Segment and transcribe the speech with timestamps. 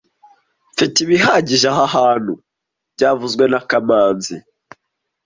[0.73, 2.33] Mfite ibihagije aha hantu
[2.93, 4.35] byavuzwe na kamanzi